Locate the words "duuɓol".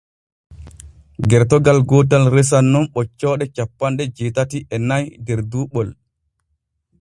5.51-5.89